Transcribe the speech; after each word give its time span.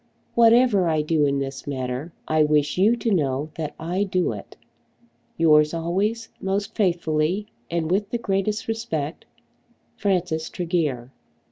Whatever 0.33 0.87
I 0.89 1.03
do 1.03 1.25
in 1.25 1.37
this 1.37 1.67
matter, 1.67 2.11
I 2.27 2.43
wish 2.43 2.75
you 2.75 2.95
to 2.95 3.11
know 3.11 3.51
that 3.53 3.75
I 3.79 4.01
do 4.03 4.31
it. 4.31 4.57
Yours 5.37 5.75
always, 5.75 6.27
Most 6.41 6.73
faithfully, 6.73 7.45
and 7.69 7.91
with 7.91 8.09
the 8.09 8.17
greatest 8.17 8.67
respect, 8.67 9.25
FRANCIS 9.97 10.49
TREGEAR. 10.49 11.11